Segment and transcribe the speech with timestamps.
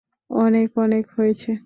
[0.29, 1.51] অনেক অনেক হয়েছে।